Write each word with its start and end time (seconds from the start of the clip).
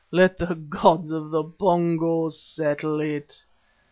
Let 0.09 0.39
the 0.39 0.55
gods 0.55 1.11
of 1.11 1.29
the 1.29 1.43
Pongo 1.43 2.29
settle 2.29 3.01
it." 3.01 3.43